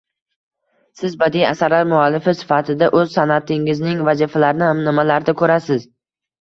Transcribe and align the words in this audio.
Siz 1.01 1.13
badiiy 1.23 1.45
asarlar 1.49 1.85
muallifi 1.91 2.35
sifatida 2.41 2.91
oʻz 3.03 3.13
sanʼatiningizning 3.19 4.03
vazifalarini 4.11 4.75
nimalarda 4.85 5.41
koʻrasiz 5.47 5.91